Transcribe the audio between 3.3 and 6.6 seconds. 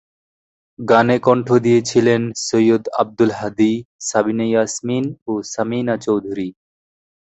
Hadi, Sabina Yasmin ও Samina Chowdhury.